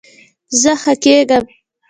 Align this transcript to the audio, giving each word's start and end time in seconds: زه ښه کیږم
زه 0.61 0.71
ښه 0.81 0.93
کیږم 1.03 1.43